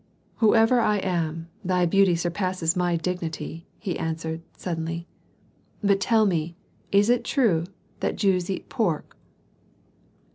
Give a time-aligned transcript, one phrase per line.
[0.37, 5.07] "Whoever I am, thy beauty surpasses my dignity," answered he, suddenly.
[5.83, 6.55] "But tell me,
[6.91, 7.65] is it true
[7.99, 9.15] that the Jews eat pork?"